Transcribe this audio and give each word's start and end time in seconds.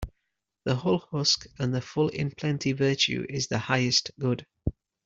The 0.65 0.75
hull 0.75 1.07
husk 1.11 1.45
and 1.59 1.75
the 1.75 1.79
full 1.79 2.09
in 2.09 2.31
plenty 2.31 2.71
Virtue 2.71 3.23
is 3.29 3.45
the 3.49 3.59
highest 3.59 4.09
good. 4.17 4.47